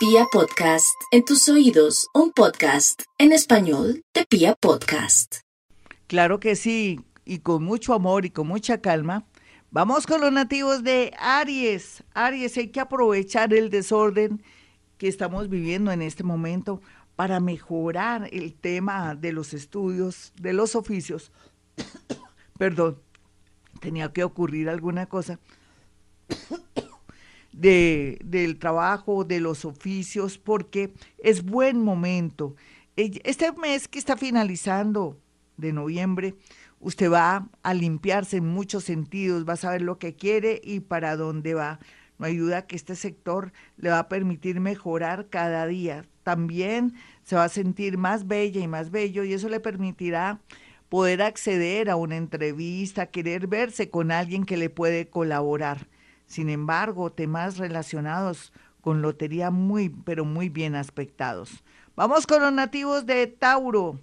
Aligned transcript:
Pia 0.00 0.24
Podcast, 0.32 0.98
en 1.10 1.26
tus 1.26 1.46
oídos, 1.50 2.08
un 2.14 2.32
podcast 2.32 3.02
en 3.18 3.32
español 3.32 4.02
de 4.14 4.24
Pia 4.24 4.54
Podcast. 4.54 5.40
Claro 6.06 6.40
que 6.40 6.56
sí, 6.56 7.02
y 7.26 7.40
con 7.40 7.64
mucho 7.64 7.92
amor 7.92 8.24
y 8.24 8.30
con 8.30 8.48
mucha 8.48 8.80
calma. 8.80 9.26
Vamos 9.70 10.06
con 10.06 10.22
los 10.22 10.32
nativos 10.32 10.82
de 10.84 11.12
Aries. 11.18 12.02
Aries, 12.14 12.56
hay 12.56 12.68
que 12.68 12.80
aprovechar 12.80 13.52
el 13.52 13.68
desorden 13.68 14.42
que 14.96 15.06
estamos 15.06 15.50
viviendo 15.50 15.92
en 15.92 16.00
este 16.00 16.24
momento 16.24 16.80
para 17.14 17.38
mejorar 17.38 18.26
el 18.32 18.54
tema 18.54 19.14
de 19.14 19.32
los 19.32 19.52
estudios, 19.52 20.32
de 20.40 20.54
los 20.54 20.76
oficios. 20.76 21.30
Perdón, 22.58 22.98
tenía 23.80 24.10
que 24.14 24.24
ocurrir 24.24 24.70
alguna 24.70 25.04
cosa 25.04 25.38
de, 27.60 28.18
del 28.24 28.58
trabajo, 28.58 29.24
de 29.24 29.38
los 29.38 29.66
oficios, 29.66 30.38
porque 30.38 30.94
es 31.18 31.44
buen 31.44 31.82
momento. 31.82 32.56
Este 32.96 33.52
mes 33.52 33.86
que 33.86 33.98
está 33.98 34.16
finalizando 34.16 35.18
de 35.58 35.74
noviembre, 35.74 36.36
usted 36.80 37.10
va 37.10 37.48
a 37.62 37.74
limpiarse 37.74 38.38
en 38.38 38.46
muchos 38.46 38.84
sentidos, 38.84 39.46
va 39.46 39.54
a 39.54 39.56
saber 39.56 39.82
lo 39.82 39.98
que 39.98 40.14
quiere 40.14 40.60
y 40.64 40.80
para 40.80 41.16
dónde 41.16 41.52
va. 41.52 41.80
No 42.18 42.26
hay 42.26 42.36
duda 42.36 42.66
que 42.66 42.76
este 42.76 42.96
sector 42.96 43.52
le 43.76 43.90
va 43.90 43.98
a 43.98 44.08
permitir 44.08 44.60
mejorar 44.60 45.28
cada 45.28 45.66
día. 45.66 46.06
También 46.22 46.94
se 47.24 47.36
va 47.36 47.44
a 47.44 47.48
sentir 47.50 47.98
más 47.98 48.26
bella 48.26 48.60
y 48.60 48.68
más 48.68 48.90
bello 48.90 49.22
y 49.22 49.34
eso 49.34 49.50
le 49.50 49.60
permitirá 49.60 50.40
poder 50.88 51.20
acceder 51.22 51.90
a 51.90 51.96
una 51.96 52.16
entrevista, 52.16 53.06
querer 53.06 53.46
verse 53.46 53.90
con 53.90 54.12
alguien 54.12 54.44
que 54.44 54.56
le 54.56 54.70
puede 54.70 55.08
colaborar. 55.08 55.86
Sin 56.30 56.48
embargo, 56.48 57.10
temas 57.10 57.58
relacionados 57.58 58.52
con 58.82 59.02
lotería 59.02 59.50
muy, 59.50 59.88
pero 59.88 60.24
muy 60.24 60.48
bien 60.48 60.76
aspectados. 60.76 61.64
Vamos 61.96 62.24
con 62.24 62.40
los 62.40 62.52
nativos 62.52 63.04
de 63.04 63.26
Tauro. 63.26 63.98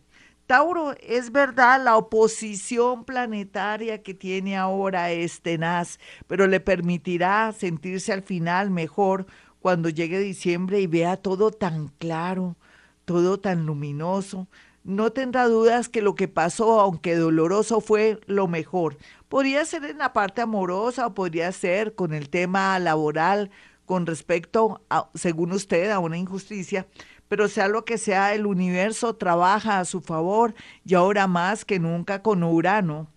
Tauro, 0.46 0.94
es 1.02 1.32
verdad, 1.32 1.82
la 1.82 1.96
oposición 1.96 3.06
planetaria 3.06 4.04
que 4.04 4.14
tiene 4.14 4.58
ahora 4.58 5.12
es 5.12 5.42
tenaz, 5.42 6.00
pero 6.28 6.48
le 6.48 6.60
permitirá 6.60 7.54
sentirse 7.54 8.12
al 8.12 8.24
final 8.24 8.72
mejor 8.72 9.26
cuando 9.62 9.88
llegue 9.88 10.20
diciembre 10.20 10.82
y 10.82 10.88
vea 10.88 11.16
todo 11.16 11.52
tan 11.52 11.88
claro, 11.98 12.58
todo 13.06 13.40
tan 13.40 13.66
luminoso. 13.66 14.50
No 14.84 15.12
tendrá 15.12 15.48
dudas 15.48 15.88
que 15.88 16.02
lo 16.02 16.16
que 16.16 16.28
pasó, 16.28 16.82
aunque 16.82 17.16
doloroso, 17.16 17.80
fue 17.80 18.20
lo 18.26 18.50
mejor. 18.50 18.98
Podría 19.30 19.66
ser 19.66 19.84
en 19.86 19.98
la 19.98 20.14
parte 20.14 20.42
amorosa 20.42 21.08
o 21.08 21.14
podría 21.14 21.52
ser 21.52 21.96
con 21.96 22.14
el 22.14 22.30
tema 22.30 22.80
laboral 22.80 23.52
con 23.86 24.06
respecto, 24.06 24.82
a, 24.90 25.10
según 25.16 25.52
usted, 25.52 25.92
a 25.92 26.00
una 26.00 26.18
injusticia, 26.18 26.88
pero 27.28 27.48
sea 27.48 27.68
lo 27.68 27.84
que 27.86 27.98
sea, 27.98 28.34
el 28.34 28.46
universo 28.46 29.16
trabaja 29.16 29.80
a 29.80 29.86
su 29.86 30.02
favor 30.02 30.56
y 30.86 30.94
ahora 30.94 31.28
más 31.28 31.66
que 31.66 31.80
nunca 31.80 32.22
con 32.22 32.44
Urano. 32.44 33.08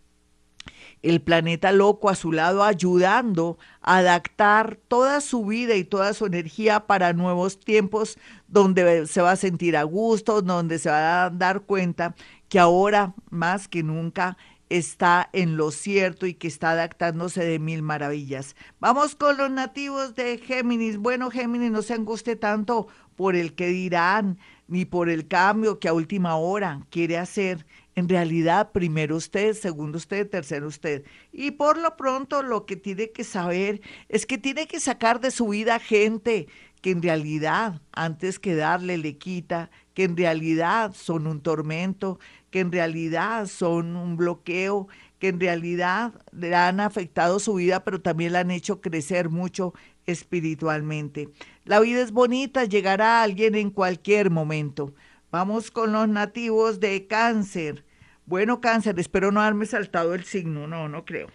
El 1.03 1.23
planeta 1.23 1.73
loco 1.73 2.11
a 2.11 2.15
su 2.15 2.31
lado 2.31 2.63
ayudando 2.63 3.57
a 3.81 3.99
adaptar 3.99 4.79
toda 4.89 5.21
su 5.21 5.47
vida 5.47 5.75
y 5.77 5.85
toda 5.85 6.13
su 6.13 6.27
energía 6.27 6.87
para 6.87 7.15
nuevos 7.15 7.59
tiempos 7.59 8.19
donde 8.49 9.07
se 9.07 9.23
va 9.23 9.33
a 9.33 9.37
sentir 9.37 9.77
a 9.77 9.85
gusto, 9.85 10.43
donde 10.43 10.79
se 10.79 10.91
va 10.91 11.25
a 11.25 11.31
dar 11.31 11.63
cuenta 11.63 12.15
que 12.49 12.59
ahora 12.59 13.15
más 13.31 13.67
que 13.67 13.83
nunca 13.83 14.37
está 14.71 15.29
en 15.33 15.57
lo 15.57 15.73
cierto 15.73 16.27
y 16.27 16.35
que 16.35 16.49
está 16.49 16.71
adaptándose 16.71 17.45
de 17.45 17.59
mil 17.59 17.83
maravillas. 17.83 18.57
Vamos 18.79 19.17
con 19.17 19.37
los 19.37 19.51
nativos 19.51 20.15
de 20.15 20.39
Géminis. 20.39 20.97
Bueno, 20.97 21.31
Géminis, 21.31 21.71
no 21.71 21.83
se 21.83 21.95
anguste 21.95 22.37
tanto 22.37 22.87
por 23.17 23.37
el 23.37 23.55
que 23.55 23.67
dirán, 23.67 24.39
ni 24.69 24.85
por 24.85 25.11
el 25.11 25.29
cambio 25.29 25.81
que 25.81 25.89
a 25.89 25.93
última 25.93 26.37
hora 26.37 26.87
quiere 26.91 27.19
hacer. 27.19 27.67
En 27.97 28.09
realidad, 28.09 28.71
primero 28.71 29.17
usted, 29.17 29.55
segundo 29.55 29.99
usted, 29.99 30.31
tercero 30.31 30.69
usted. 30.69 31.05
Y 31.33 31.51
por 31.51 31.77
lo 31.77 31.97
pronto 31.97 32.43
lo 32.43 32.65
que 32.65 32.77
tiene 32.77 33.11
que 33.11 33.25
saber 33.25 33.83
es 34.09 34.25
que 34.25 34.39
tiene 34.39 34.69
que 34.69 34.81
sacar 34.81 35.21
de 35.21 35.33
su 35.33 35.49
vida 35.49 35.81
gente 35.81 36.47
que 36.81 36.93
en 36.93 37.03
realidad, 37.03 37.83
antes 37.93 38.39
que 38.39 38.55
darle, 38.55 38.97
le 38.97 39.19
quita, 39.19 39.71
que 39.93 40.05
en 40.05 40.17
realidad 40.17 40.95
son 40.95 41.27
un 41.27 41.43
tormento, 41.43 42.19
que 42.51 42.61
en 42.61 42.73
realidad 42.73 43.47
son 43.47 43.97
un 43.97 44.17
bloqueo, 44.17 44.89
que 45.19 45.29
en 45.29 45.41
realidad 45.41 46.13
le 46.33 46.55
han 46.55 46.81
afectado 46.81 47.39
su 47.39 47.55
vida, 47.55 47.85
pero 47.85 48.01
también 48.01 48.33
la 48.33 48.41
han 48.41 48.51
hecho 48.51 48.81
crecer 48.81 49.29
mucho 49.29 49.75
espiritualmente. 50.07 51.29
La 51.65 51.81
vida 51.81 52.01
es 52.01 52.11
bonita, 52.11 52.65
llegará 52.65 53.23
alguien 53.23 53.55
en 53.55 53.71
cualquier 53.71 54.31
momento. 54.31 54.95
Vamos 55.31 55.71
con 55.71 55.93
los 55.93 56.09
nativos 56.09 56.81
de 56.81 57.07
cáncer. 57.07 57.85
Bueno, 58.27 58.61
cáncer, 58.61 58.99
espero 58.99 59.31
no 59.31 59.41
haberme 59.41 59.67
saltado 59.67 60.15
el 60.15 60.25
signo, 60.25 60.67
no, 60.67 60.89
no 60.89 61.05
creo, 61.05 61.29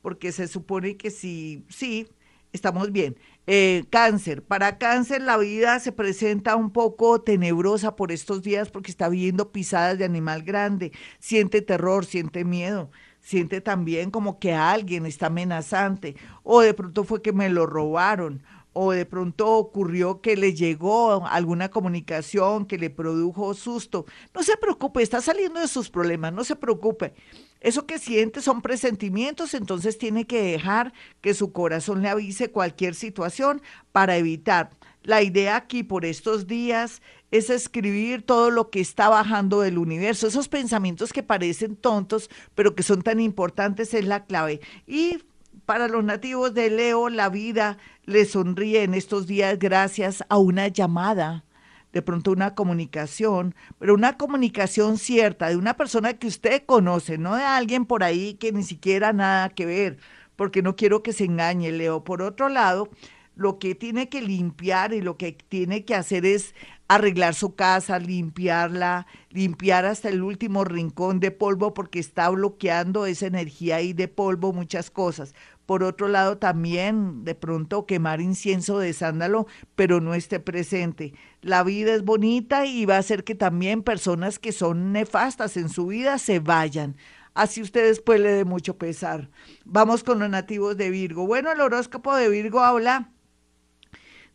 porque 0.00 0.32
se 0.32 0.48
supone 0.48 0.96
que 0.96 1.10
sí, 1.10 1.64
sí, 1.68 2.08
estamos 2.52 2.92
bien. 2.92 3.16
Eh, 3.48 3.84
cáncer, 3.90 4.44
para 4.44 4.78
cáncer 4.78 5.20
la 5.20 5.36
vida 5.36 5.80
se 5.80 5.90
presenta 5.90 6.54
un 6.54 6.70
poco 6.70 7.20
tenebrosa 7.20 7.96
por 7.96 8.12
estos 8.12 8.42
días 8.42 8.70
porque 8.70 8.92
está 8.92 9.08
viendo 9.08 9.50
pisadas 9.50 9.98
de 9.98 10.04
animal 10.04 10.42
grande, 10.44 10.92
siente 11.18 11.60
terror, 11.60 12.04
siente 12.04 12.44
miedo, 12.44 12.92
siente 13.20 13.60
también 13.60 14.12
como 14.12 14.38
que 14.38 14.54
alguien 14.54 15.06
está 15.06 15.26
amenazante 15.26 16.14
o 16.44 16.60
de 16.60 16.72
pronto 16.72 17.02
fue 17.02 17.20
que 17.20 17.32
me 17.32 17.48
lo 17.48 17.66
robaron 17.66 18.44
o 18.74 18.92
de 18.92 19.06
pronto 19.06 19.48
ocurrió 19.56 20.20
que 20.20 20.36
le 20.36 20.54
llegó 20.54 21.26
alguna 21.26 21.68
comunicación 21.68 22.64
que 22.66 22.78
le 22.78 22.90
produjo 22.90 23.54
susto. 23.54 24.06
No 24.34 24.42
se 24.44 24.56
preocupe, 24.56 25.02
está 25.02 25.20
saliendo 25.20 25.58
de 25.60 25.68
sus 25.68 25.90
problemas, 25.90 26.32
no 26.32 26.44
se 26.44 26.56
preocupe. 26.56 27.14
Eso 27.62 27.86
que 27.86 27.98
siente 27.98 28.42
son 28.42 28.60
presentimientos, 28.60 29.54
entonces 29.54 29.96
tiene 29.96 30.26
que 30.26 30.42
dejar 30.42 30.92
que 31.20 31.32
su 31.32 31.52
corazón 31.52 32.02
le 32.02 32.08
avise 32.08 32.50
cualquier 32.50 32.96
situación 32.96 33.62
para 33.92 34.16
evitar. 34.16 34.70
La 35.04 35.22
idea 35.22 35.56
aquí 35.56 35.84
por 35.84 36.04
estos 36.04 36.48
días 36.48 37.02
es 37.30 37.50
escribir 37.50 38.22
todo 38.22 38.50
lo 38.50 38.68
que 38.70 38.80
está 38.80 39.08
bajando 39.08 39.60
del 39.60 39.78
universo. 39.78 40.26
Esos 40.26 40.48
pensamientos 40.48 41.12
que 41.12 41.22
parecen 41.22 41.76
tontos, 41.76 42.30
pero 42.54 42.74
que 42.74 42.82
son 42.82 43.02
tan 43.02 43.20
importantes 43.20 43.94
es 43.94 44.04
la 44.04 44.24
clave. 44.24 44.60
Y 44.86 45.18
para 45.64 45.86
los 45.86 46.02
nativos 46.02 46.54
de 46.54 46.68
Leo, 46.68 47.08
la 47.08 47.28
vida 47.28 47.78
le 48.04 48.24
sonríe 48.24 48.82
en 48.82 48.94
estos 48.94 49.28
días 49.28 49.58
gracias 49.58 50.24
a 50.28 50.36
una 50.36 50.66
llamada 50.66 51.44
de 51.92 52.02
pronto 52.02 52.32
una 52.32 52.54
comunicación, 52.54 53.54
pero 53.78 53.94
una 53.94 54.16
comunicación 54.16 54.98
cierta 54.98 55.48
de 55.48 55.56
una 55.56 55.76
persona 55.76 56.14
que 56.14 56.26
usted 56.26 56.64
conoce, 56.64 57.18
no 57.18 57.36
de 57.36 57.44
alguien 57.44 57.86
por 57.86 58.02
ahí 58.02 58.34
que 58.34 58.52
ni 58.52 58.62
siquiera 58.62 59.12
nada 59.12 59.50
que 59.50 59.66
ver, 59.66 59.98
porque 60.36 60.62
no 60.62 60.76
quiero 60.76 61.02
que 61.02 61.12
se 61.12 61.24
engañe, 61.24 61.70
Leo. 61.72 62.04
Por 62.04 62.22
otro 62.22 62.48
lado, 62.48 62.88
lo 63.34 63.58
que 63.58 63.74
tiene 63.74 64.08
que 64.08 64.22
limpiar 64.22 64.92
y 64.92 65.00
lo 65.00 65.16
que 65.16 65.32
tiene 65.32 65.84
que 65.84 65.94
hacer 65.94 66.26
es 66.26 66.54
arreglar 66.94 67.34
su 67.34 67.54
casa, 67.54 67.98
limpiarla, 67.98 69.06
limpiar 69.30 69.84
hasta 69.84 70.08
el 70.08 70.22
último 70.22 70.64
rincón 70.64 71.20
de 71.20 71.30
polvo 71.30 71.74
porque 71.74 71.98
está 71.98 72.28
bloqueando 72.30 73.06
esa 73.06 73.26
energía 73.26 73.76
ahí 73.76 73.92
de 73.92 74.08
polvo, 74.08 74.52
muchas 74.52 74.90
cosas. 74.90 75.34
Por 75.66 75.84
otro 75.84 76.08
lado, 76.08 76.38
también 76.38 77.24
de 77.24 77.34
pronto 77.34 77.86
quemar 77.86 78.20
incienso 78.20 78.78
de 78.78 78.92
sándalo, 78.92 79.46
pero 79.74 80.00
no 80.00 80.14
esté 80.14 80.40
presente. 80.40 81.14
La 81.40 81.62
vida 81.62 81.94
es 81.94 82.04
bonita 82.04 82.66
y 82.66 82.84
va 82.84 82.96
a 82.96 82.98
hacer 82.98 83.24
que 83.24 83.34
también 83.34 83.82
personas 83.82 84.38
que 84.38 84.52
son 84.52 84.92
nefastas 84.92 85.56
en 85.56 85.68
su 85.68 85.86
vida 85.86 86.18
se 86.18 86.40
vayan. 86.40 86.96
Así 87.34 87.62
usted 87.62 87.86
después 87.86 88.20
le 88.20 88.32
dé 88.32 88.44
mucho 88.44 88.76
pesar. 88.76 89.30
Vamos 89.64 90.04
con 90.04 90.18
los 90.18 90.28
nativos 90.28 90.76
de 90.76 90.90
Virgo. 90.90 91.26
Bueno, 91.26 91.50
el 91.50 91.60
horóscopo 91.60 92.14
de 92.14 92.28
Virgo 92.28 92.60
habla 92.60 93.10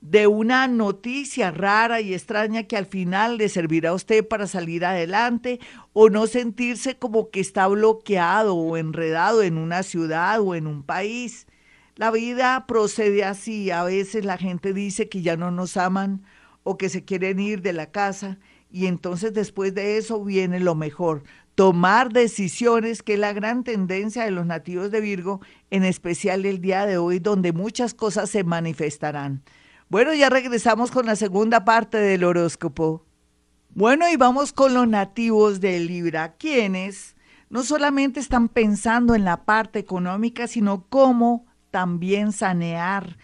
de 0.02 0.28
una 0.28 0.68
noticia 0.68 1.52
rara 1.52 2.02
y 2.02 2.14
extraña 2.14 2.64
que 2.64 2.78
al 2.78 2.86
final 2.86 3.38
le 3.38 3.50
servirá 3.50 3.90
a 3.90 3.94
usted 3.94 4.28
para 4.28 4.48
salir 4.48 4.86
adelante 4.86 5.60
o 5.94 6.10
no 6.10 6.28
sentirse 6.28 6.98
como 6.98 7.30
que 7.30 7.40
está 7.40 7.68
bloqueado 7.68 8.56
o 8.56 8.78
enredado 8.78 9.44
en 9.44 9.58
una 9.58 9.84
ciudad 9.84 10.40
o 10.42 10.56
en 10.56 10.68
un 10.68 10.84
país. 10.84 11.48
La 11.96 12.12
vida 12.12 12.66
procede 12.68 13.24
así. 13.24 13.72
A 13.72 13.84
veces 13.84 14.24
la 14.24 14.38
gente 14.38 14.74
dice 14.74 15.10
que 15.10 15.24
ya 15.24 15.36
no 15.36 15.50
nos 15.52 15.78
aman 15.78 16.24
o 16.64 16.78
que 16.78 16.90
se 16.90 17.04
quieren 17.04 17.40
ir 17.40 17.62
de 17.62 17.74
la 17.74 17.92
casa 17.92 18.38
y 18.72 18.88
entonces 18.88 19.34
después 19.34 19.74
de 19.74 19.98
eso 19.98 20.24
viene 20.24 20.60
lo 20.60 20.76
mejor, 20.76 21.24
tomar 21.56 22.12
decisiones, 22.12 23.02
que 23.02 23.14
es 23.14 23.20
la 23.20 23.34
gran 23.34 23.64
tendencia 23.64 24.26
de 24.26 24.32
los 24.32 24.46
nativos 24.46 24.92
de 24.92 25.02
Virgo, 25.02 25.42
en 25.72 25.84
especial 25.84 26.46
el 26.46 26.62
día 26.62 26.86
de 26.86 26.98
hoy, 26.98 27.20
donde 27.20 27.54
muchas 27.54 27.94
cosas 27.94 28.30
se 28.30 28.44
manifestarán. 28.44 29.42
Bueno, 29.90 30.14
ya 30.14 30.30
regresamos 30.30 30.92
con 30.92 31.06
la 31.06 31.16
segunda 31.16 31.64
parte 31.64 31.98
del 31.98 32.26
horóscopo. 32.26 33.06
Bueno, 33.70 34.10
y 34.10 34.18
vamos 34.18 34.52
con 34.52 34.74
los 34.74 34.86
nativos 34.86 35.62
de 35.62 35.80
Libra, 35.80 36.36
quienes 36.36 37.16
no 37.50 37.64
solamente 37.64 38.20
están 38.20 38.50
pensando 38.50 39.16
en 39.16 39.24
la 39.24 39.46
parte 39.46 39.80
económica, 39.80 40.48
sino 40.48 40.88
cómo 40.90 41.46
también 41.72 42.34
sanear, 42.34 43.18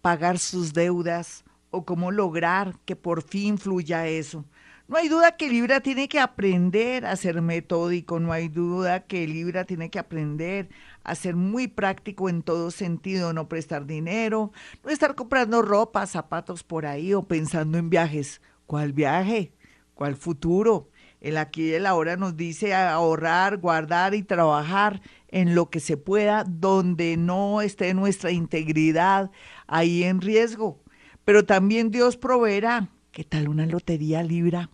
pagar 0.00 0.40
sus 0.40 0.72
deudas 0.72 1.44
o 1.70 1.84
cómo 1.84 2.10
lograr 2.10 2.74
que 2.84 2.96
por 2.96 3.22
fin 3.22 3.56
fluya 3.56 4.08
eso. 4.08 4.44
No 4.88 4.96
hay 4.96 5.10
duda 5.10 5.36
que 5.36 5.50
Libra 5.50 5.80
tiene 5.80 6.08
que 6.08 6.18
aprender 6.18 7.04
a 7.04 7.14
ser 7.16 7.42
metódico, 7.42 8.20
no 8.20 8.32
hay 8.32 8.48
duda 8.48 9.04
que 9.04 9.28
Libra 9.28 9.64
tiene 9.64 9.90
que 9.90 9.98
aprender 9.98 10.70
a 11.04 11.14
ser 11.14 11.36
muy 11.36 11.68
práctico 11.68 12.30
en 12.30 12.42
todo 12.42 12.70
sentido, 12.70 13.34
no 13.34 13.50
prestar 13.50 13.84
dinero, 13.84 14.50
no 14.82 14.90
estar 14.90 15.14
comprando 15.14 15.60
ropa, 15.60 16.06
zapatos 16.06 16.64
por 16.64 16.86
ahí 16.86 17.12
o 17.12 17.28
pensando 17.28 17.76
en 17.76 17.90
viajes. 17.90 18.40
¿Cuál 18.64 18.94
viaje? 18.94 19.52
¿Cuál 19.92 20.16
futuro? 20.16 20.88
El 21.20 21.36
aquí 21.36 21.64
y 21.64 21.74
el 21.74 21.84
ahora 21.84 22.16
nos 22.16 22.38
dice 22.38 22.74
ahorrar, 22.74 23.58
guardar 23.58 24.14
y 24.14 24.22
trabajar 24.22 25.02
en 25.28 25.54
lo 25.54 25.68
que 25.68 25.80
se 25.80 25.98
pueda, 25.98 26.44
donde 26.44 27.18
no 27.18 27.60
esté 27.60 27.92
nuestra 27.92 28.30
integridad 28.30 29.30
ahí 29.66 30.04
en 30.04 30.22
riesgo. 30.22 30.82
Pero 31.26 31.44
también 31.44 31.90
Dios 31.90 32.16
proveerá. 32.16 32.88
¿Qué 33.10 33.24
tal 33.24 33.48
una 33.48 33.66
lotería 33.66 34.22
libra? 34.22 34.70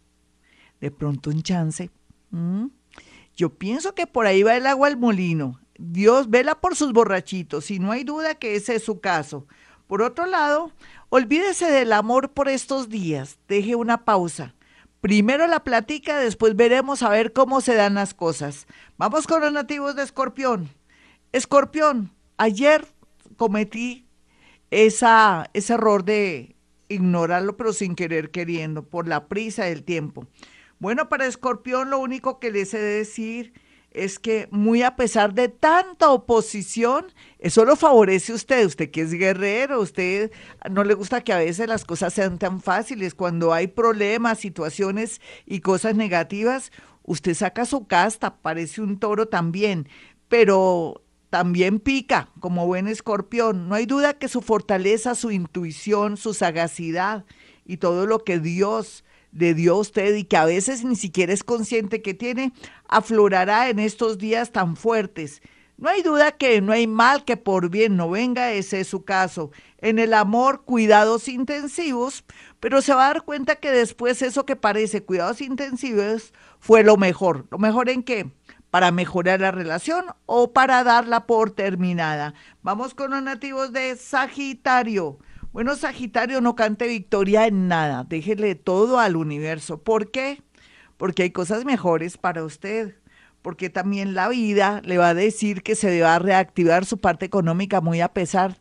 De 0.81 0.91
pronto 0.91 1.31
un 1.31 1.43
chance. 1.43 1.91
Yo 3.37 3.51
pienso 3.51 3.95
que 3.95 4.07
por 4.07 4.27
ahí 4.27 4.43
va 4.43 4.57
el 4.57 4.67
agua 4.67 4.89
al 4.89 4.97
molino. 4.97 5.61
Dios 5.79 6.31
vela 6.31 6.61
por 6.61 6.77
sus 6.77 6.93
borrachitos 6.93 7.71
y 7.71 7.79
no 7.79 7.91
hay 7.91 8.05
duda 8.05 8.37
que 8.37 8.55
ese 8.57 8.77
es 8.77 8.85
su 8.85 9.01
caso. 9.01 9.47
Por 9.87 10.03
otro 10.03 10.27
lado, 10.27 10.73
olvídese 11.09 11.71
del 11.71 11.93
amor 11.93 12.31
por 12.31 12.49
estos 12.49 12.89
días. 12.89 13.39
Deje 13.49 13.75
una 13.75 14.05
pausa. 14.05 14.55
Primero 15.01 15.47
la 15.47 15.63
platica, 15.63 16.19
después 16.19 16.57
veremos 16.57 17.03
a 17.03 17.11
ver 17.11 17.33
cómo 17.33 17.61
se 17.61 17.75
dan 17.75 17.95
las 17.95 18.15
cosas. 18.15 18.67
Vamos 18.97 19.27
con 19.27 19.43
los 19.43 19.53
nativos 19.53 19.95
de 19.97 20.03
Escorpión. 20.03 20.71
Escorpión, 21.33 22.13
ayer 22.39 22.87
cometí 23.37 24.07
esa, 24.71 25.51
ese 25.53 25.75
error 25.75 26.05
de 26.05 26.57
ignorarlo, 26.89 27.57
pero 27.57 27.73
sin 27.73 27.95
querer 27.95 28.31
queriendo, 28.31 28.83
por 28.83 29.07
la 29.07 29.27
prisa 29.27 29.65
del 29.65 29.83
tiempo. 29.85 30.27
Bueno, 30.85 31.09
para 31.09 31.25
Escorpión 31.25 31.89
lo 31.89 31.99
único 31.99 32.39
que 32.39 32.51
les 32.51 32.75
he 32.75 32.79
de 32.79 32.99
decir 32.99 33.55
es 33.91 34.19
que 34.19 34.49
muy 34.51 34.83
a 34.83 34.97
pesar 34.97 35.33
de 35.33 35.49
tanta 35.49 36.11
oposición, 36.11 37.07
eso 37.39 37.65
lo 37.65 37.75
favorece 37.75 38.35
usted, 38.35 38.67
usted 38.67 38.91
que 38.91 39.01
es 39.01 39.13
guerrero, 39.13 39.81
usted 39.81 40.31
no 40.71 40.85
le 40.85 40.93
gusta 40.93 41.25
que 41.25 41.33
a 41.33 41.39
veces 41.39 41.69
las 41.69 41.87
cosas 41.87 42.13
sean 42.13 42.39
tan 42.39 42.61
fáciles, 42.61 43.15
cuando 43.15 43.55
hay 43.55 43.69
problemas, 43.69 44.41
situaciones 44.41 45.23
y 45.47 45.61
cosas 45.61 45.95
negativas, 45.95 46.71
usted 47.03 47.33
saca 47.33 47.65
su 47.65 47.87
casta, 47.87 48.37
parece 48.37 48.83
un 48.83 48.99
toro 48.99 49.27
también, 49.29 49.89
pero 50.29 51.03
también 51.31 51.81
pica 51.81 52.29
como 52.41 52.67
buen 52.67 52.89
escorpión. 52.89 53.71
No 53.71 53.75
hay 53.75 53.87
duda 53.87 54.19
que 54.19 54.29
su 54.29 54.43
fortaleza, 54.43 55.15
su 55.15 55.31
intuición, 55.31 56.19
su 56.19 56.35
sagacidad 56.35 57.25
y 57.65 57.79
todo 57.79 58.05
lo 58.05 58.19
que 58.19 58.39
Dios 58.39 59.03
le 59.35 59.55
dio 59.55 59.75
a 59.75 59.81
usted 59.81 60.15
y 60.15 60.25
que 60.25 60.37
a 60.37 60.45
veces 60.45 60.85
ni 60.85 60.97
siquiera 60.97 61.33
es 61.33 61.45
consciente 61.45 62.03
que 62.03 62.15
tiene, 62.15 62.53
aflorará 62.89 63.69
en 63.69 63.79
estos 63.79 64.19
días 64.19 64.53
tan 64.53 64.77
fuertes. 64.77 65.43
No 65.77 65.89
hay 65.89 66.03
duda 66.03 66.33
que 66.33 66.61
no 66.61 66.73
hay 66.73 66.87
mal 66.87 67.25
que 67.25 67.37
por 67.37 67.69
bien 67.69 67.97
no 67.97 68.09
venga, 68.09 68.53
ese 68.53 68.81
es 68.81 68.89
su 68.89 69.05
caso. 69.05 69.51
En 69.79 69.99
el 69.99 70.15
amor, 70.15 70.63
cuidados 70.65 71.27
intensivos, 71.27 72.25
pero 72.61 72.81
se 72.81 72.95
va 72.95 73.07
a 73.07 73.15
dar 73.15 73.23
cuenta 73.23 73.57
que 73.57 73.73
después 73.73 74.23
eso 74.23 74.47
que 74.47 74.55
parece 74.55 75.03
cuidados 75.03 75.41
intensivos 75.41 76.33
fue 76.61 76.85
lo 76.85 76.97
mejor. 76.97 77.47
¿Lo 77.51 77.59
mejor 77.59 77.89
en 77.89 78.05
qué? 78.05 78.31
Para 78.71 78.93
mejorar 78.93 79.41
la 79.41 79.51
relación 79.51 80.05
o 80.27 80.53
para 80.53 80.85
darla 80.85 81.27
por 81.27 81.51
terminada. 81.51 82.35
Vamos 82.63 82.95
con 82.95 83.11
los 83.11 83.23
nativos 83.23 83.73
de 83.73 83.97
Sagitario. 83.97 85.19
Bueno, 85.55 85.77
Sagitario, 85.77 86.41
no 86.41 86.57
cante 86.57 86.89
victoria 86.89 87.47
en 87.47 87.69
nada, 87.69 88.03
déjele 88.09 88.57
todo 88.57 88.99
al 88.99 89.15
universo. 89.15 89.81
¿Por 89.81 90.11
qué? 90.11 90.43
Porque 90.97 91.23
hay 91.23 91.31
cosas 91.31 91.65
mejores 91.65 92.19
para 92.19 92.43
usted, 92.43 92.97
porque 93.41 93.71
también 93.71 94.15
la 94.15 94.29
vida 94.29 94.83
le 94.85 94.99
va 94.99 95.11
a 95.11 95.15
decir 95.15 95.63
que 95.63 95.77
se 95.77 96.01
va 96.01 96.17
a 96.17 96.19
reactivar 96.19 96.85
su 96.85 96.99
parte 96.99 97.25
económica 97.25 97.81
muy 97.81 98.01
a 98.01 98.13
pesar 98.13 98.61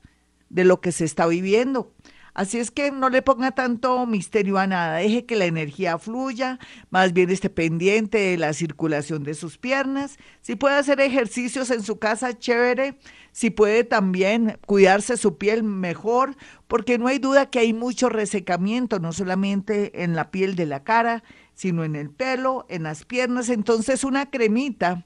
de 0.49 0.65
lo 0.65 0.81
que 0.81 0.91
se 0.91 1.05
está 1.05 1.25
viviendo. 1.25 1.91
Así 2.35 2.59
es 2.59 2.69
que 2.69 2.91
no 2.91 3.09
le 3.09 3.23
ponga 3.23 3.51
tanto 3.51 4.05
misterio 4.05 4.59
a 4.59 4.67
nada, 4.67 4.97
deje 4.97 5.25
que 5.25 5.35
la 5.35 5.45
energía 5.45 5.97
fluya, 5.97 6.59
más 6.91 7.13
bien 7.13 7.31
esté 7.31 7.49
pendiente 7.49 8.19
de 8.19 8.37
la 8.37 8.53
circulación 8.53 9.23
de 9.23 9.33
sus 9.33 9.57
piernas. 9.57 10.17
Si 10.41 10.55
puede 10.55 10.75
hacer 10.75 10.99
ejercicios 10.99 11.71
en 11.71 11.81
su 11.81 11.97
casa, 11.97 12.37
chévere. 12.37 12.97
Si 13.33 13.49
puede 13.49 13.83
también 13.83 14.59
cuidarse 14.65 15.17
su 15.17 15.37
piel 15.37 15.63
mejor, 15.63 16.37
porque 16.67 16.99
no 16.99 17.07
hay 17.07 17.17
duda 17.17 17.49
que 17.49 17.59
hay 17.59 17.73
mucho 17.73 18.07
resecamiento, 18.07 18.99
no 18.99 19.11
solamente 19.11 20.03
en 20.03 20.15
la 20.15 20.29
piel 20.29 20.55
de 20.55 20.67
la 20.67 20.83
cara, 20.83 21.23
sino 21.55 21.83
en 21.83 21.95
el 21.95 22.11
pelo, 22.11 22.65
en 22.69 22.83
las 22.83 23.05
piernas. 23.05 23.49
Entonces 23.49 24.03
una 24.03 24.29
cremita 24.29 25.05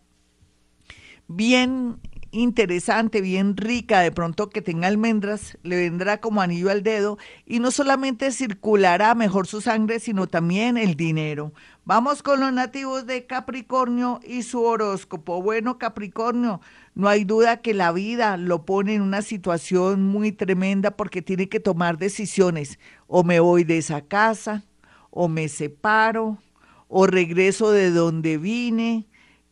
bien 1.30 2.00
interesante, 2.32 3.22
bien 3.22 3.58
rica, 3.58 4.02
de 4.02 4.12
pronto 4.12 4.50
que 4.50 4.62
tenga 4.62 4.88
almendras, 4.88 5.58
le 5.64 5.78
vendrá 5.78 6.20
como 6.20 6.42
anillo 6.42 6.70
al 6.70 6.84
dedo 6.84 7.18
y 7.46 7.60
no 7.60 7.72
solamente 7.72 8.32
circulará 8.32 9.16
mejor 9.16 9.48
su 9.48 9.62
sangre, 9.62 10.00
sino 10.00 10.28
también 10.28 10.78
el 10.78 10.96
dinero. 10.96 11.54
Vamos 11.86 12.22
con 12.24 12.40
los 12.40 12.52
nativos 12.52 13.06
de 13.06 13.26
Capricornio 13.26 14.20
y 14.26 14.44
su 14.44 14.62
horóscopo. 14.62 15.42
Bueno, 15.42 15.78
Capricornio, 15.78 16.60
no 16.96 17.08
hay 17.08 17.24
duda 17.24 17.62
que 17.62 17.74
la 17.74 17.92
vida 17.92 18.38
lo 18.38 18.66
pone 18.66 18.96
en 18.96 19.02
una 19.02 19.22
situación 19.22 20.06
muy 20.06 20.32
tremenda 20.32 20.92
porque 20.92 21.22
tiene 21.22 21.50
que 21.50 21.60
tomar 21.60 21.98
decisiones. 21.98 22.80
O 23.08 23.24
me 23.24 23.40
voy 23.40 23.64
de 23.64 23.78
esa 23.78 24.02
casa, 24.02 24.64
o 25.12 25.28
me 25.28 25.48
separo, 25.48 26.38
o 26.90 27.08
regreso 27.08 27.72
de 27.72 27.92
donde 27.92 28.38
vine 28.38 29.08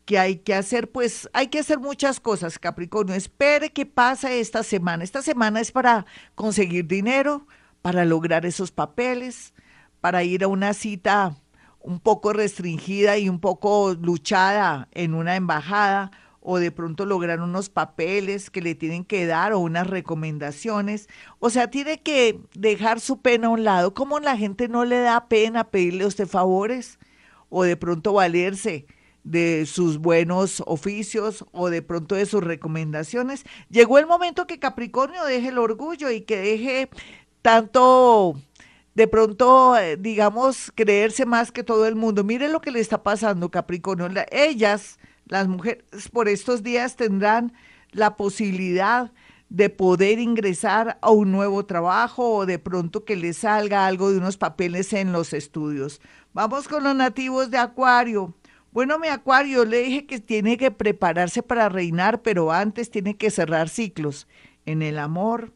que 0.06 0.20
hay 0.20 0.38
que 0.38 0.54
hacer, 0.54 0.92
pues 0.92 1.28
hay 1.34 1.48
que 1.48 1.60
hacer 1.60 1.80
muchas 1.80 2.20
cosas, 2.20 2.60
Capricornio. 2.60 3.16
Espere 3.16 3.72
que 3.72 3.86
pase 3.86 4.40
esta 4.40 4.64
semana. 4.64 5.04
Esta 5.04 5.22
semana 5.22 5.60
es 5.60 5.72
para 5.72 6.06
conseguir 6.36 6.88
dinero, 6.88 7.48
para 7.82 8.06
lograr 8.06 8.46
esos 8.46 8.72
papeles, 8.72 9.54
para 10.02 10.24
ir 10.24 10.44
a 10.44 10.48
una 10.48 10.74
cita 10.74 11.36
un 11.80 12.00
poco 12.00 12.34
restringida 12.34 13.18
y 13.18 13.30
un 13.30 13.40
poco 13.40 13.96
luchada 14.00 14.88
en 14.92 15.14
una 15.14 15.36
embajada 15.36 16.12
o 16.40 16.60
de 16.60 16.72
pronto 16.72 17.06
lograr 17.06 17.42
unos 17.42 17.70
papeles 17.70 18.52
que 18.52 18.62
le 18.62 18.76
tienen 18.76 19.04
que 19.04 19.26
dar 19.26 19.54
o 19.54 19.60
unas 19.60 19.88
recomendaciones. 19.88 21.08
O 21.40 21.50
sea, 21.50 21.72
tiene 21.72 22.02
que 22.02 22.40
dejar 22.54 23.00
su 23.00 23.22
pena 23.22 23.48
a 23.48 23.52
un 23.52 23.64
lado. 23.64 23.96
¿Cómo 23.96 24.20
la 24.20 24.38
gente 24.38 24.68
no 24.68 24.86
le 24.86 25.00
da 25.00 25.28
pena 25.28 25.64
pedirle 25.72 26.04
a 26.04 26.08
usted 26.08 26.28
favores? 26.28 27.00
O 27.50 27.64
de 27.64 27.76
pronto 27.78 28.14
valerse 28.14 28.86
de 29.26 29.66
sus 29.66 29.98
buenos 29.98 30.64
oficios 30.66 31.44
o 31.52 31.70
de 31.70 31.82
pronto 31.82 32.16
de 32.16 32.26
sus 32.26 32.44
recomendaciones. 32.44 33.44
Llegó 33.70 33.98
el 33.98 34.06
momento 34.06 34.48
que 34.48 34.60
Capricornio 34.60 35.26
deje 35.26 35.50
el 35.50 35.58
orgullo 35.58 36.12
y 36.12 36.22
que 36.22 36.38
deje 36.38 36.90
tanto 37.42 38.36
de 38.94 39.08
pronto, 39.08 39.78
eh, 39.78 39.98
digamos, 39.98 40.72
creerse 40.74 41.26
más 41.26 41.52
que 41.52 41.64
todo 41.64 41.86
el 41.86 41.96
mundo. 41.96 42.24
Mire 42.24 42.48
lo 42.48 42.62
que 42.62 42.72
le 42.72 42.80
está 42.80 43.04
pasando, 43.04 43.52
Capricornio. 43.52 44.08
ellas, 44.32 45.00
las 45.26 45.48
mujeres, 45.48 45.84
por 46.14 46.30
estos 46.30 46.64
días 46.64 46.96
tendrán 46.96 47.52
la 47.92 48.16
posibilidad 48.16 49.12
de 49.50 49.70
poder 49.70 50.20
ingresar 50.20 50.98
a 51.02 51.10
un 51.12 51.32
nuevo 51.32 51.66
trabajo 51.66 52.30
o 52.36 52.46
de 52.46 52.60
pronto 52.60 53.06
que 53.06 53.16
les 53.16 53.38
salga 53.38 53.86
algo 53.86 54.12
de 54.12 54.18
unos 54.18 54.38
papeles 54.38 54.94
en 54.94 55.12
los 55.12 55.34
estudios. 55.34 56.00
Vamos 56.34 56.68
con 56.68 56.84
los 56.84 56.96
nativos 56.96 57.50
de 57.50 57.58
Acuario. 57.58 58.36
Bueno, 58.76 59.00
mi 59.00 59.08
acuario, 59.08 59.64
le 59.64 59.84
dije 59.84 60.06
que 60.06 60.20
tiene 60.20 60.58
que 60.58 60.70
prepararse 60.70 61.42
para 61.42 61.70
reinar, 61.70 62.22
pero 62.22 62.52
antes 62.52 62.92
tiene 62.92 63.16
que 63.16 63.32
cerrar 63.32 63.70
ciclos 63.70 64.28
en 64.66 64.82
el 64.82 65.00
amor, 65.00 65.54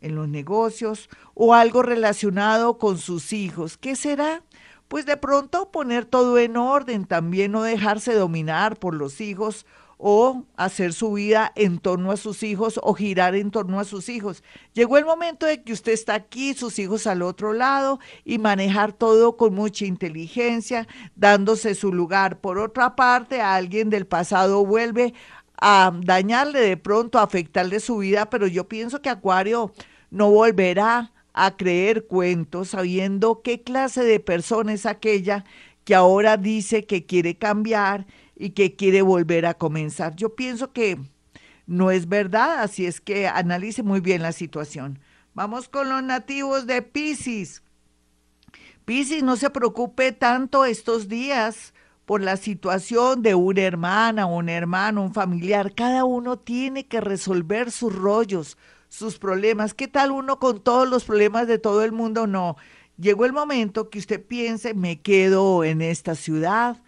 en 0.00 0.14
los 0.14 0.28
negocios 0.28 1.10
o 1.34 1.52
algo 1.52 1.82
relacionado 1.82 2.78
con 2.78 2.98
sus 2.98 3.32
hijos. 3.32 3.76
¿Qué 3.76 3.96
será? 3.96 4.44
Pues 4.86 5.04
de 5.04 5.16
pronto 5.16 5.72
poner 5.72 6.04
todo 6.04 6.38
en 6.38 6.56
orden, 6.56 7.06
también 7.06 7.50
no 7.50 7.64
dejarse 7.64 8.14
dominar 8.14 8.78
por 8.78 8.94
los 8.94 9.20
hijos 9.20 9.66
o 10.02 10.46
hacer 10.56 10.94
su 10.94 11.12
vida 11.12 11.52
en 11.56 11.78
torno 11.78 12.10
a 12.10 12.16
sus 12.16 12.42
hijos 12.42 12.80
o 12.82 12.94
girar 12.94 13.34
en 13.34 13.50
torno 13.50 13.78
a 13.78 13.84
sus 13.84 14.08
hijos. 14.08 14.42
Llegó 14.72 14.96
el 14.96 15.04
momento 15.04 15.44
de 15.44 15.62
que 15.62 15.74
usted 15.74 15.92
está 15.92 16.14
aquí, 16.14 16.54
sus 16.54 16.78
hijos 16.78 17.06
al 17.06 17.20
otro 17.20 17.52
lado 17.52 18.00
y 18.24 18.38
manejar 18.38 18.94
todo 18.94 19.36
con 19.36 19.54
mucha 19.54 19.84
inteligencia, 19.84 20.88
dándose 21.16 21.74
su 21.74 21.92
lugar. 21.92 22.40
Por 22.40 22.58
otra 22.58 22.96
parte, 22.96 23.42
alguien 23.42 23.90
del 23.90 24.06
pasado 24.06 24.64
vuelve 24.64 25.12
a 25.60 25.92
dañarle 26.02 26.60
de 26.60 26.78
pronto, 26.78 27.18
a 27.18 27.24
afectarle 27.24 27.78
su 27.78 27.98
vida, 27.98 28.30
pero 28.30 28.46
yo 28.46 28.66
pienso 28.68 29.02
que 29.02 29.10
Acuario 29.10 29.74
no 30.10 30.30
volverá 30.30 31.12
a 31.34 31.56
creer 31.56 32.06
cuentos 32.06 32.70
sabiendo 32.70 33.42
qué 33.42 33.60
clase 33.62 34.02
de 34.02 34.18
persona 34.18 34.72
es 34.72 34.86
aquella 34.86 35.44
que 35.84 35.94
ahora 35.94 36.36
dice 36.36 36.84
que 36.84 37.04
quiere 37.04 37.36
cambiar 37.36 38.06
y 38.40 38.50
que 38.50 38.74
quiere 38.74 39.02
volver 39.02 39.44
a 39.44 39.52
comenzar. 39.52 40.16
Yo 40.16 40.34
pienso 40.34 40.72
que 40.72 40.98
no 41.66 41.90
es 41.90 42.08
verdad, 42.08 42.62
así 42.62 42.86
es 42.86 42.98
que 43.02 43.28
analice 43.28 43.82
muy 43.82 44.00
bien 44.00 44.22
la 44.22 44.32
situación. 44.32 44.98
Vamos 45.34 45.68
con 45.68 45.90
los 45.90 46.02
nativos 46.02 46.66
de 46.66 46.80
Pisces. 46.80 47.62
Pisces, 48.86 49.22
no 49.22 49.36
se 49.36 49.50
preocupe 49.50 50.12
tanto 50.12 50.64
estos 50.64 51.06
días 51.06 51.74
por 52.06 52.22
la 52.22 52.38
situación 52.38 53.22
de 53.22 53.34
una 53.34 53.60
hermana, 53.60 54.24
un 54.24 54.48
hermano, 54.48 55.02
un 55.02 55.12
familiar. 55.12 55.74
Cada 55.74 56.06
uno 56.06 56.38
tiene 56.38 56.86
que 56.86 57.02
resolver 57.02 57.70
sus 57.70 57.94
rollos, 57.94 58.56
sus 58.88 59.18
problemas. 59.18 59.74
¿Qué 59.74 59.86
tal 59.86 60.12
uno 60.12 60.38
con 60.38 60.64
todos 60.64 60.88
los 60.88 61.04
problemas 61.04 61.46
de 61.46 61.58
todo 61.58 61.84
el 61.84 61.92
mundo? 61.92 62.26
No. 62.26 62.56
Llegó 62.96 63.26
el 63.26 63.34
momento 63.34 63.90
que 63.90 63.98
usted 63.98 64.24
piense, 64.24 64.72
me 64.72 65.02
quedo 65.02 65.62
en 65.62 65.82
esta 65.82 66.14
ciudad, 66.14 66.82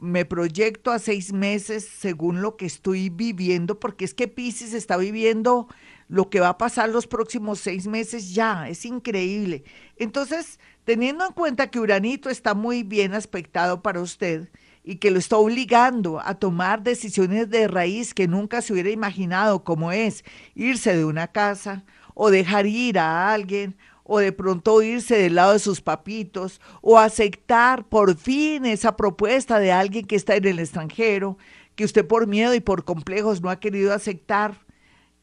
me 0.00 0.24
proyecto 0.24 0.90
a 0.90 0.98
seis 0.98 1.32
meses 1.32 1.86
según 1.86 2.42
lo 2.42 2.56
que 2.56 2.66
estoy 2.66 3.10
viviendo, 3.10 3.78
porque 3.78 4.04
es 4.04 4.14
que 4.14 4.28
Pisces 4.28 4.72
está 4.72 4.96
viviendo 4.96 5.68
lo 6.08 6.28
que 6.28 6.40
va 6.40 6.48
a 6.48 6.58
pasar 6.58 6.88
los 6.88 7.06
próximos 7.06 7.60
seis 7.60 7.86
meses 7.86 8.34
ya, 8.34 8.68
es 8.68 8.84
increíble. 8.84 9.64
Entonces, 9.96 10.58
teniendo 10.84 11.24
en 11.24 11.32
cuenta 11.32 11.70
que 11.70 11.78
Uranito 11.78 12.30
está 12.30 12.54
muy 12.54 12.82
bien 12.82 13.14
aspectado 13.14 13.82
para 13.82 14.00
usted 14.00 14.48
y 14.82 14.96
que 14.96 15.10
lo 15.10 15.18
está 15.18 15.36
obligando 15.36 16.20
a 16.20 16.34
tomar 16.34 16.82
decisiones 16.82 17.50
de 17.50 17.68
raíz 17.68 18.14
que 18.14 18.26
nunca 18.26 18.62
se 18.62 18.72
hubiera 18.72 18.90
imaginado, 18.90 19.62
como 19.62 19.92
es 19.92 20.24
irse 20.54 20.96
de 20.96 21.04
una 21.04 21.28
casa 21.28 21.84
o 22.14 22.30
dejar 22.30 22.66
ir 22.66 22.98
a 22.98 23.32
alguien 23.32 23.76
o 24.12 24.18
de 24.18 24.32
pronto 24.32 24.82
irse 24.82 25.16
del 25.16 25.36
lado 25.36 25.52
de 25.52 25.60
sus 25.60 25.80
papitos, 25.80 26.60
o 26.80 26.98
aceptar 26.98 27.88
por 27.88 28.16
fin 28.16 28.66
esa 28.66 28.96
propuesta 28.96 29.60
de 29.60 29.70
alguien 29.70 30.04
que 30.04 30.16
está 30.16 30.34
en 30.34 30.48
el 30.48 30.58
extranjero, 30.58 31.38
que 31.76 31.84
usted 31.84 32.04
por 32.04 32.26
miedo 32.26 32.52
y 32.52 32.58
por 32.58 32.84
complejos 32.84 33.40
no 33.40 33.50
ha 33.50 33.60
querido 33.60 33.94
aceptar. 33.94 34.66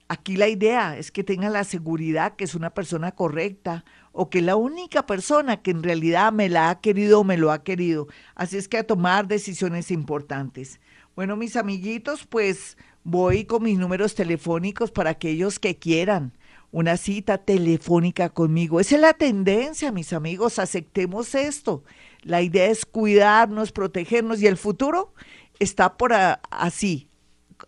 Aquí 0.08 0.38
la 0.38 0.48
idea 0.48 0.98
es 0.98 1.12
que 1.12 1.26
tenga 1.26 1.50
la 1.50 1.66
seguridad 1.66 2.38
que 2.38 2.46
es 2.46 2.56
una 2.56 2.70
persona 2.70 3.12
correcta 3.12 3.84
o 4.14 4.30
que 4.30 4.42
la 4.42 4.56
única 4.56 5.06
persona 5.06 5.62
que 5.62 5.72
en 5.72 5.84
realidad 5.84 6.32
me 6.32 6.48
la 6.48 6.70
ha 6.70 6.80
querido 6.80 7.20
o 7.20 7.24
me 7.26 7.36
lo 7.36 7.52
ha 7.52 7.66
querido. 7.66 8.08
Así 8.36 8.56
es 8.56 8.70
que 8.70 8.78
a 8.78 8.88
tomar 8.88 9.28
decisiones 9.28 9.92
importantes. 9.92 10.80
Bueno, 11.14 11.36
mis 11.36 11.58
amiguitos, 11.58 12.26
pues 12.26 12.78
voy 13.04 13.44
con 13.44 13.64
mis 13.64 13.78
números 13.78 14.16
telefónicos 14.16 14.92
para 14.92 15.10
aquellos 15.10 15.60
que 15.60 15.78
quieran 15.78 16.37
una 16.72 16.98
cita 16.98 17.38
telefónica 17.38 18.30
conmigo. 18.30 18.80
Esa 18.80 18.96
es 18.96 19.02
la 19.02 19.14
tendencia, 19.14 19.92
mis 19.92 20.14
amigos, 20.14 20.60
aceptemos 20.60 21.34
esto. 21.36 21.84
La 22.24 22.42
idea 22.42 22.66
es 22.66 22.86
cuidarnos, 22.86 23.72
protegernos 23.72 24.42
y 24.42 24.48
el 24.48 24.58
futuro 24.58 25.14
está 25.60 25.98
por 25.98 26.14
así. 26.14 27.10